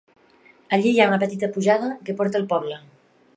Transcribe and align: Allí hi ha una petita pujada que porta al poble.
Allí 0.77 0.93
hi 0.93 1.01
ha 1.03 1.07
una 1.11 1.19
petita 1.25 1.51
pujada 1.59 1.91
que 2.09 2.17
porta 2.23 2.41
al 2.41 2.49
poble. 2.55 2.81